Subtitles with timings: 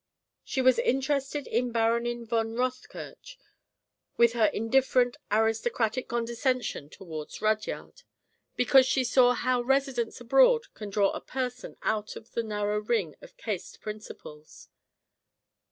[0.43, 3.37] She was interested in Baronin von Rothkirch,
[4.17, 8.01] with her indifferent, aristocratic condescension towards Rudyard,
[8.55, 13.13] because she saw how residence abroad can draw a person out of the narrow ring
[13.21, 14.69] of caste principles.